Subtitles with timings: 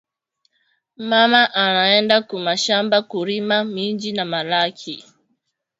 [1.09, 4.95] Mama ana enda ku mashamba ku rima minji na malaki